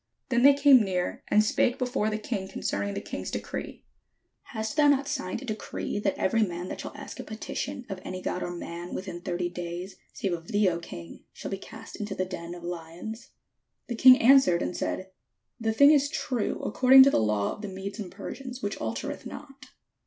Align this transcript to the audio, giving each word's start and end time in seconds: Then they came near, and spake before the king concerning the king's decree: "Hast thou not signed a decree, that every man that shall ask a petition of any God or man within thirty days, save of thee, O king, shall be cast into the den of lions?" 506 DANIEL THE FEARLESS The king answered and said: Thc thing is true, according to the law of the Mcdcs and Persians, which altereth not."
Then 0.29 0.41
they 0.41 0.55
came 0.55 0.81
near, 0.81 1.21
and 1.27 1.43
spake 1.43 1.77
before 1.77 2.09
the 2.09 2.17
king 2.17 2.47
concerning 2.47 2.95
the 2.95 3.01
king's 3.01 3.29
decree: 3.29 3.83
"Hast 4.45 4.75
thou 4.75 4.87
not 4.87 5.07
signed 5.07 5.43
a 5.43 5.45
decree, 5.45 5.99
that 5.99 6.17
every 6.17 6.41
man 6.41 6.69
that 6.69 6.81
shall 6.81 6.95
ask 6.97 7.19
a 7.19 7.23
petition 7.23 7.85
of 7.87 7.99
any 8.03 8.19
God 8.19 8.41
or 8.41 8.49
man 8.49 8.95
within 8.95 9.21
thirty 9.21 9.47
days, 9.47 9.97
save 10.11 10.33
of 10.33 10.47
thee, 10.47 10.67
O 10.69 10.79
king, 10.79 11.25
shall 11.33 11.51
be 11.51 11.59
cast 11.59 11.97
into 11.97 12.15
the 12.15 12.25
den 12.25 12.55
of 12.55 12.63
lions?" 12.63 13.29
506 13.87 13.87
DANIEL 13.87 13.89
THE 13.89 13.89
FEARLESS 13.89 13.89
The 13.89 14.01
king 14.01 14.31
answered 14.57 14.61
and 14.63 14.75
said: 14.75 15.11
Thc 15.63 15.75
thing 15.75 15.91
is 15.91 16.09
true, 16.09 16.59
according 16.65 17.03
to 17.03 17.11
the 17.11 17.19
law 17.21 17.53
of 17.53 17.61
the 17.61 17.67
Mcdcs 17.67 17.99
and 17.99 18.11
Persians, 18.11 18.63
which 18.63 18.79
altereth 18.81 19.27
not." 19.27 19.67